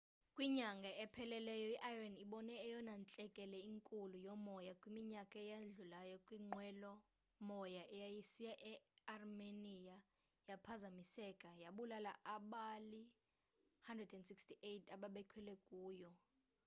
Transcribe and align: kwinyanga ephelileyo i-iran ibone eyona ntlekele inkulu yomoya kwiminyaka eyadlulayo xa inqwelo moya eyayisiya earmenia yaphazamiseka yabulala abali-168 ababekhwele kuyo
kwinyanga 0.35 0.89
ephelileyo 1.03 1.69
i-iran 1.73 2.15
ibone 2.23 2.53
eyona 2.65 2.93
ntlekele 3.01 3.57
inkulu 3.71 4.15
yomoya 4.27 4.71
kwiminyaka 4.81 5.35
eyadlulayo 5.45 6.15
xa 6.25 6.33
inqwelo 6.39 6.91
moya 7.47 7.83
eyayisiya 7.95 8.53
earmenia 9.13 9.97
yaphazamiseka 10.49 11.49
yabulala 11.63 12.11
abali-168 12.35 14.83
ababekhwele 14.95 15.53
kuyo 15.67 16.11